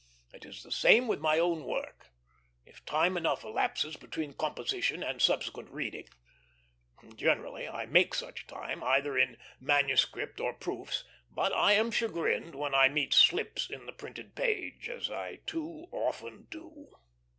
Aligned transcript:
It 0.33 0.45
is 0.45 0.63
the 0.63 0.71
same 0.71 1.07
with 1.07 1.19
my 1.19 1.37
own 1.37 1.63
work, 1.63 2.09
if 2.65 2.83
time 2.87 3.15
enough 3.17 3.43
elapses 3.43 3.97
between 3.97 4.33
composition 4.33 5.03
and 5.03 5.21
subsequent 5.21 5.69
reading. 5.69 6.07
Generally 7.15 7.67
I 7.69 7.85
make 7.85 8.15
such 8.15 8.47
time, 8.47 8.83
either 8.83 9.15
in 9.15 9.37
manuscript 9.59 10.39
or 10.39 10.53
proofs; 10.55 11.03
but 11.29 11.53
I 11.53 11.73
am 11.73 11.91
chagrined 11.91 12.55
when 12.55 12.73
I 12.73 12.89
meet 12.89 13.13
slips 13.13 13.69
in 13.69 13.85
the 13.85 13.93
printed 13.93 14.33
page, 14.35 14.89
as 14.89 15.11
I 15.11 15.41
too 15.45 15.85
often 15.91 16.47
do. 16.49 16.89